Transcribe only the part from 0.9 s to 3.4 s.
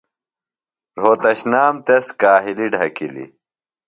رھوتشنام تس کاہِلیۡ ڈھکِلیۡ۔